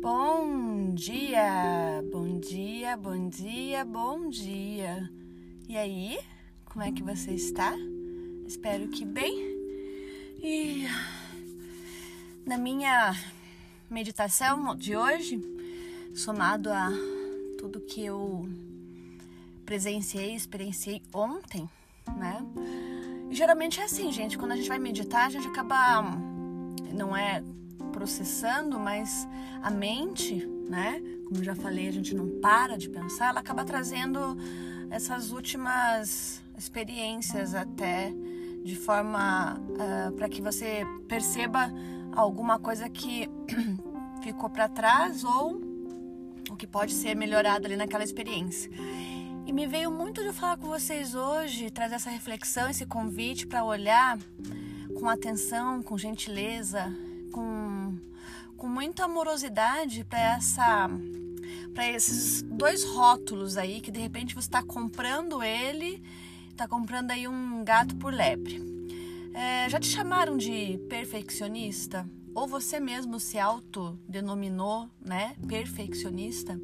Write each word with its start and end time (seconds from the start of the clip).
Bom 0.00 0.94
dia, 0.94 2.02
bom 2.10 2.38
dia, 2.40 2.96
bom 2.96 3.28
dia, 3.28 3.84
bom 3.84 4.30
dia. 4.30 5.10
E 5.68 5.76
aí, 5.76 6.18
como 6.64 6.82
é 6.82 6.90
que 6.90 7.02
você 7.02 7.32
está? 7.32 7.74
Espero 8.46 8.88
que 8.88 9.04
bem. 9.04 9.30
E 10.42 10.86
na 12.46 12.56
minha 12.56 13.14
meditação 13.90 14.74
de 14.74 14.96
hoje, 14.96 15.38
somado 16.14 16.72
a 16.72 16.88
tudo 17.58 17.78
que 17.82 18.02
eu 18.02 18.48
presenciei, 19.66 20.34
experienciei 20.34 21.02
ontem, 21.12 21.68
né? 22.16 22.42
E 23.30 23.34
geralmente 23.34 23.78
é 23.78 23.84
assim, 23.84 24.10
gente, 24.10 24.38
quando 24.38 24.52
a 24.52 24.56
gente 24.56 24.68
vai 24.68 24.78
meditar, 24.78 25.26
a 25.26 25.30
gente 25.30 25.46
acaba 25.46 26.02
não 26.94 27.14
é 27.14 27.42
processando, 28.00 28.80
mas 28.80 29.28
a 29.62 29.70
mente, 29.70 30.48
né? 30.70 31.02
Como 31.26 31.44
já 31.44 31.54
falei, 31.54 31.86
a 31.86 31.92
gente 31.92 32.14
não 32.14 32.40
para 32.40 32.78
de 32.78 32.88
pensar, 32.88 33.28
ela 33.28 33.40
acaba 33.40 33.62
trazendo 33.62 34.38
essas 34.88 35.32
últimas 35.32 36.42
experiências 36.56 37.54
até 37.54 38.10
de 38.64 38.74
forma 38.74 39.60
uh, 39.60 40.12
para 40.12 40.30
que 40.30 40.40
você 40.40 40.82
perceba 41.06 41.70
alguma 42.12 42.58
coisa 42.58 42.88
que 42.88 43.28
ficou 44.24 44.48
para 44.48 44.66
trás 44.66 45.22
ou 45.22 45.60
o 46.50 46.56
que 46.56 46.66
pode 46.66 46.94
ser 46.94 47.14
melhorado 47.14 47.66
ali 47.66 47.76
naquela 47.76 48.02
experiência. 48.02 48.70
E 49.46 49.52
me 49.52 49.66
veio 49.66 49.90
muito 49.90 50.22
de 50.22 50.32
falar 50.32 50.56
com 50.56 50.68
vocês 50.68 51.14
hoje, 51.14 51.70
trazer 51.70 51.96
essa 51.96 52.08
reflexão, 52.08 52.70
esse 52.70 52.86
convite 52.86 53.46
para 53.46 53.62
olhar 53.62 54.18
com 54.98 55.06
atenção, 55.06 55.82
com 55.82 55.98
gentileza, 55.98 56.90
com, 57.30 57.69
com 58.60 58.68
muita 58.68 59.06
amorosidade 59.06 60.04
para 60.04 60.20
essa 60.36 60.90
para 61.72 61.88
esses 61.88 62.42
dois 62.42 62.84
rótulos 62.84 63.56
aí 63.56 63.80
que 63.80 63.90
de 63.90 63.98
repente 63.98 64.34
você 64.34 64.48
está 64.48 64.62
comprando 64.62 65.42
ele, 65.42 66.02
está 66.50 66.68
comprando 66.68 67.10
aí 67.10 67.26
um 67.26 67.64
gato 67.64 67.96
por 67.96 68.12
lebre. 68.12 68.60
É, 69.32 69.66
já 69.70 69.80
te 69.80 69.86
chamaram 69.86 70.36
de 70.36 70.78
perfeccionista? 70.90 72.06
Ou 72.34 72.46
você 72.46 72.78
mesmo 72.78 73.18
se 73.18 73.38
autodenominou, 73.38 74.90
né, 75.00 75.34
perfeccionista? 75.48 76.60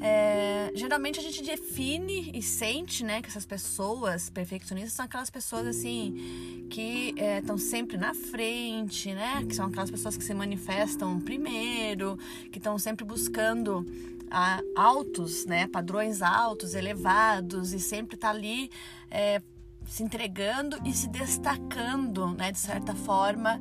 É, 0.00 0.72
geralmente 0.74 1.18
a 1.20 1.22
gente 1.22 1.42
define 1.42 2.30
e 2.34 2.42
sente, 2.42 3.04
né, 3.04 3.22
que 3.22 3.28
essas 3.28 3.46
pessoas 3.46 4.30
perfeccionistas 4.30 4.92
são 4.94 5.04
aquelas 5.04 5.30
pessoas 5.30 5.66
assim 5.66 6.66
que 6.70 7.14
estão 7.38 7.56
é, 7.56 7.58
sempre 7.58 7.96
na 7.96 8.14
frente, 8.14 9.12
né, 9.14 9.44
que 9.48 9.54
são 9.54 9.66
aquelas 9.66 9.90
pessoas 9.90 10.16
que 10.16 10.24
se 10.24 10.34
manifestam 10.34 11.20
primeiro, 11.20 12.18
que 12.50 12.58
estão 12.58 12.78
sempre 12.78 13.04
buscando 13.04 13.86
a, 14.30 14.60
altos, 14.74 15.46
né, 15.46 15.66
padrões 15.66 16.22
altos, 16.22 16.74
elevados 16.74 17.72
e 17.72 17.78
sempre 17.78 18.16
tá 18.16 18.30
ali 18.30 18.70
é, 19.10 19.40
se 19.86 20.02
entregando 20.02 20.78
e 20.84 20.92
se 20.92 21.08
destacando, 21.08 22.28
né, 22.28 22.50
de 22.50 22.58
certa 22.58 22.94
forma, 22.94 23.60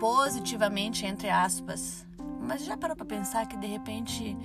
positivamente 0.00 1.06
entre 1.06 1.28
aspas. 1.28 2.06
Mas 2.40 2.64
já 2.64 2.76
parou 2.76 2.96
para 2.96 3.06
pensar 3.06 3.46
que 3.46 3.56
de 3.56 3.66
repente 3.66 4.36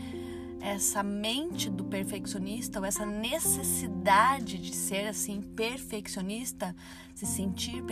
essa 0.65 1.03
mente 1.03 1.69
do 1.69 1.85
perfeccionista 1.85 2.79
ou 2.79 2.85
essa 2.85 3.05
necessidade 3.05 4.57
de 4.57 4.73
ser 4.73 5.05
assim 5.05 5.39
perfeccionista, 5.39 6.75
se 7.13 7.27
sentir 7.27 7.83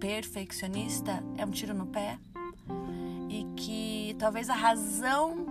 perfeccionista 0.00 1.22
é 1.36 1.44
um 1.44 1.50
tiro 1.50 1.74
no 1.74 1.86
pé 1.86 2.18
e 3.28 3.44
que 3.54 4.16
talvez 4.18 4.48
a 4.48 4.54
razão 4.54 5.44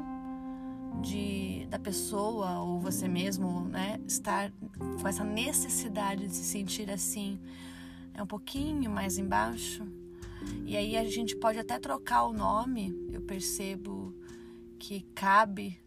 de 1.04 1.68
da 1.70 1.78
pessoa 1.78 2.60
ou 2.62 2.80
você 2.80 3.08
mesmo, 3.08 3.66
né, 3.66 4.00
estar 4.08 4.52
com 5.00 5.08
essa 5.08 5.24
necessidade 5.24 6.28
de 6.28 6.34
se 6.34 6.44
sentir 6.44 6.90
assim 6.90 7.40
é 8.16 8.24
um 8.24 8.28
pouquinho 8.28 8.90
mais 8.90 9.20
embaixo. 9.20 9.86
E 10.66 10.76
aí 10.76 10.98
a 10.98 11.04
gente 11.04 11.36
pode 11.36 11.60
até 11.60 11.78
trocar 11.78 12.24
o 12.24 12.34
nome, 12.34 13.10
eu 13.12 13.22
percebo 13.22 14.14
que 14.80 15.02
cabe 15.14 15.83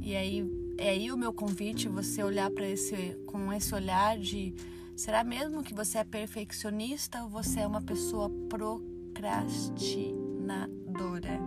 e 0.00 0.16
aí 0.16 0.48
é 0.78 0.90
aí 0.90 1.10
o 1.10 1.16
meu 1.16 1.32
convite 1.32 1.88
você 1.88 2.22
olhar 2.22 2.50
para 2.50 2.68
esse 2.68 3.16
com 3.26 3.50
esse 3.52 3.74
olhar 3.74 4.18
de 4.18 4.54
será 4.94 5.24
mesmo 5.24 5.62
que 5.62 5.72
você 5.74 5.98
é 5.98 6.04
perfeccionista 6.04 7.22
ou 7.22 7.28
você 7.28 7.60
é 7.60 7.66
uma 7.66 7.82
pessoa 7.82 8.30
procrastinadora? 8.48 11.38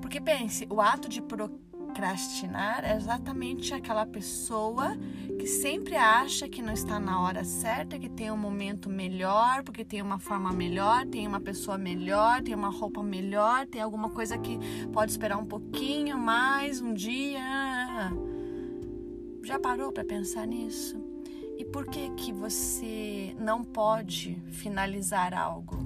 Porque 0.00 0.20
pense, 0.20 0.64
o 0.70 0.80
ato 0.80 1.08
de 1.08 1.20
procrastinar 1.20 1.67
procrastinar 1.98 2.84
é 2.84 2.96
exatamente 2.96 3.74
aquela 3.74 4.06
pessoa 4.06 4.96
que 5.36 5.48
sempre 5.48 5.96
acha 5.96 6.48
que 6.48 6.62
não 6.62 6.72
está 6.72 7.00
na 7.00 7.20
hora 7.20 7.42
certa, 7.42 7.98
que 7.98 8.08
tem 8.08 8.30
um 8.30 8.36
momento 8.36 8.88
melhor, 8.88 9.64
porque 9.64 9.84
tem 9.84 10.00
uma 10.00 10.20
forma 10.20 10.52
melhor, 10.52 11.04
tem 11.06 11.26
uma 11.26 11.40
pessoa 11.40 11.76
melhor, 11.76 12.40
tem 12.40 12.54
uma 12.54 12.70
roupa 12.70 13.02
melhor, 13.02 13.66
tem 13.66 13.82
alguma 13.82 14.10
coisa 14.10 14.38
que 14.38 14.56
pode 14.92 15.10
esperar 15.10 15.38
um 15.38 15.44
pouquinho 15.44 16.16
mais, 16.16 16.80
um 16.80 16.94
dia. 16.94 17.42
Já 19.42 19.58
parou 19.58 19.90
para 19.90 20.04
pensar 20.04 20.46
nisso? 20.46 20.96
E 21.58 21.64
por 21.64 21.86
que 21.86 22.10
que 22.10 22.32
você 22.32 23.34
não 23.40 23.64
pode 23.64 24.40
finalizar 24.52 25.34
algo? 25.34 25.76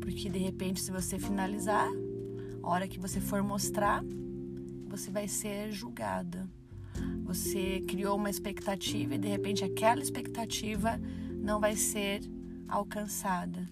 Porque 0.00 0.28
de 0.28 0.38
repente 0.38 0.80
se 0.80 0.92
você 0.92 1.18
finalizar, 1.18 1.88
a 2.62 2.68
hora 2.68 2.86
que 2.86 3.00
você 3.00 3.20
for 3.20 3.42
mostrar, 3.42 4.04
você 4.88 5.10
vai 5.10 5.28
ser 5.28 5.70
julgada. 5.70 6.48
Você 7.24 7.80
criou 7.86 8.16
uma 8.16 8.30
expectativa 8.30 9.14
e 9.14 9.18
de 9.18 9.28
repente 9.28 9.64
aquela 9.64 10.02
expectativa 10.02 10.98
não 11.34 11.60
vai 11.60 11.76
ser 11.76 12.22
alcançada. 12.66 13.68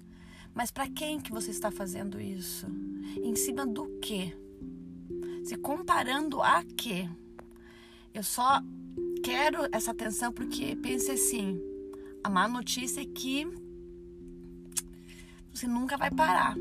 Mas 0.55 0.71
para 0.71 0.89
quem 0.89 1.21
que 1.21 1.33
você 1.33 1.51
está 1.51 1.71
fazendo 1.71 2.21
isso? 2.21 2.67
Em 3.23 3.35
cima 3.35 3.67
do 3.67 3.99
quê? 4.01 4.37
Se 5.45 5.57
comparando 5.57 6.43
a 6.43 6.63
quê? 6.65 7.09
Eu 8.15 8.23
só 8.23 8.63
quero 9.23 9.69
essa 9.73 9.91
atenção 9.91 10.33
porque 10.33 10.77
pense 10.77 11.11
assim: 11.11 11.61
a 12.23 12.31
má 12.31 12.49
notícia 12.49 13.01
é 13.01 13.07
que 13.07 13.47
você 15.53 15.67
nunca 15.67 15.97
vai 15.97 16.11
parar 16.11 16.57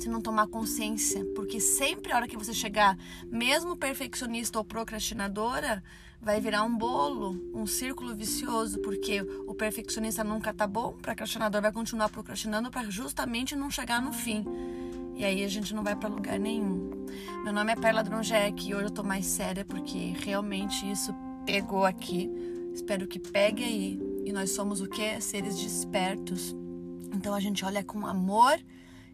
se 0.00 0.08
não 0.08 0.20
tomar 0.20 0.46
consciência, 0.46 1.24
porque 1.34 1.60
sempre 1.60 2.12
a 2.12 2.16
hora 2.16 2.26
que 2.26 2.36
você 2.36 2.54
chegar, 2.54 2.96
mesmo 3.30 3.76
perfeccionista 3.76 4.58
ou 4.58 4.64
procrastinadora, 4.64 5.82
vai 6.22 6.40
virar 6.40 6.62
um 6.64 6.76
bolo, 6.76 7.38
um 7.54 7.66
círculo 7.66 8.14
vicioso, 8.14 8.80
porque 8.80 9.20
o 9.46 9.54
perfeccionista 9.54 10.24
nunca 10.24 10.54
tá 10.54 10.66
bom, 10.66 10.88
o 10.88 11.02
procrastinador 11.02 11.60
vai 11.60 11.70
continuar 11.70 12.08
procrastinando 12.08 12.70
para 12.70 12.90
justamente 12.90 13.54
não 13.54 13.70
chegar 13.70 14.00
no 14.00 14.12
fim. 14.12 14.44
E 15.16 15.24
aí 15.24 15.44
a 15.44 15.48
gente 15.48 15.74
não 15.74 15.82
vai 15.82 15.94
para 15.94 16.08
lugar 16.08 16.38
nenhum. 16.38 17.06
Meu 17.44 17.52
nome 17.52 17.72
é 17.72 17.76
Perla 17.76 18.02
Dronjek 18.02 18.68
e 18.68 18.74
hoje 18.74 18.86
eu 18.86 18.90
tô 18.90 19.02
mais 19.02 19.26
séria 19.26 19.66
porque 19.66 20.14
realmente 20.18 20.90
isso 20.90 21.14
pegou 21.44 21.84
aqui. 21.84 22.30
Espero 22.72 23.06
que 23.06 23.18
pegue 23.18 23.62
aí. 23.62 24.00
E 24.24 24.32
nós 24.32 24.50
somos 24.50 24.80
o 24.80 24.88
que? 24.88 25.20
Seres 25.20 25.58
despertos. 25.58 26.56
Então 27.12 27.34
a 27.34 27.40
gente 27.40 27.64
olha 27.66 27.84
com 27.84 28.06
amor 28.06 28.58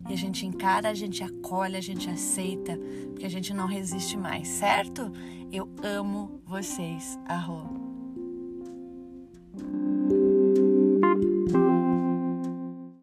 e 0.08 0.12
a 0.12 0.16
gente 0.16 0.46
encara, 0.46 0.88
a 0.88 0.94
gente 0.94 1.22
acolhe, 1.22 1.76
a 1.76 1.80
gente 1.80 2.08
aceita, 2.08 2.78
porque 3.10 3.26
a 3.26 3.30
gente 3.30 3.52
não 3.52 3.66
resiste 3.66 4.16
mais, 4.16 4.48
certo? 4.48 5.12
Eu 5.52 5.68
amo 5.82 6.40
vocês. 6.46 7.18
Arro. 7.26 7.86